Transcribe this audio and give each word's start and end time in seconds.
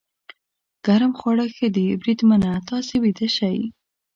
ګرم 0.85 1.11
خواړه 1.19 1.45
ښه 1.55 1.67
دي، 1.75 1.85
بریدمنه، 2.01 2.51
تاسې 2.69 2.95
ویده 3.03 3.27
شئ. 3.35 3.57